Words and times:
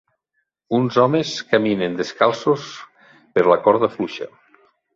Uns 0.77 0.95
homes 1.03 1.33
caminen 1.51 1.99
descalços 2.01 2.65
per 3.37 3.47
la 3.53 3.61
corda 3.69 3.95
fluixa. 3.99 4.33